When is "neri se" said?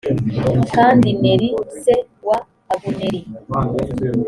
1.21-1.95